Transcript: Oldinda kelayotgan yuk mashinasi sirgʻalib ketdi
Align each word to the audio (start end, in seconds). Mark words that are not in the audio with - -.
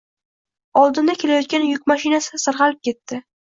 Oldinda 0.83 1.15
kelayotgan 1.25 1.67
yuk 1.75 1.87
mashinasi 1.95 2.43
sirgʻalib 2.49 2.85
ketdi 2.93 3.25